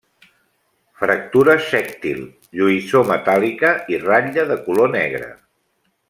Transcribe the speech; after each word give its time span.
Fractura 1.01 1.55
sèctil, 1.67 2.23
lluïssor 2.61 3.05
metàl·lica 3.13 3.73
i 3.97 4.03
ratlla 4.05 4.47
de 4.53 4.57
color 4.69 4.91
negre. 5.01 5.29